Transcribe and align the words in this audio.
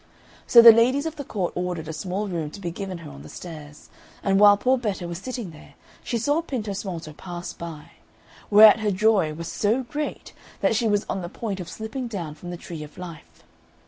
So 0.47 0.63
the 0.63 0.71
ladies 0.71 1.05
of 1.05 1.17
the 1.17 1.23
court 1.23 1.53
ordered 1.55 1.87
a 1.87 1.93
small 1.93 2.27
room 2.27 2.49
to 2.49 2.59
be 2.59 2.71
given 2.71 2.97
her 3.05 3.11
on 3.11 3.21
the 3.21 3.29
stairs; 3.29 3.89
and 4.23 4.39
while 4.39 4.57
poor 4.57 4.75
Betta 4.75 5.07
was 5.07 5.19
sitting 5.19 5.51
there 5.51 5.75
she 6.03 6.17
saw 6.17 6.41
Pintosmalto 6.41 7.13
pass 7.13 7.53
by, 7.53 7.91
whereat 8.49 8.79
her 8.79 8.89
joy 8.89 9.31
was 9.35 9.47
so 9.47 9.83
great 9.83 10.33
that 10.61 10.75
she 10.75 10.87
was 10.87 11.05
on 11.07 11.21
the 11.21 11.29
point 11.29 11.59
of 11.59 11.69
slipping 11.69 12.07
down 12.07 12.33
from 12.33 12.49
the 12.49 12.57
tree 12.57 12.81
of 12.81 12.97
life. 12.97 13.43